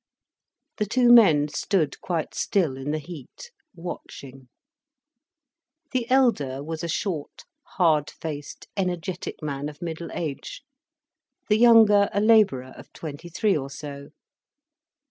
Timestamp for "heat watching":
2.97-4.49